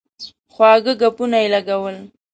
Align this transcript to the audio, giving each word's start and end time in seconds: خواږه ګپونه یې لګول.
خواږه 0.53 0.93
ګپونه 1.01 1.37
یې 1.43 1.47
لګول. 1.53 1.95